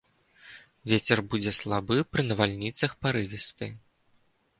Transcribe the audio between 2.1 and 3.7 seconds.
пры навальніцах парывісты.